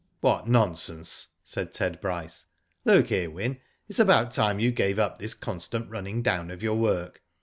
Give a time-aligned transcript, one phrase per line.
[0.15, 2.47] '* What nonsense," said Ted Bryce.
[2.65, 6.49] '* Look here, Wyn, it's about time you gave up this con stant running down
[6.49, 7.21] of your work.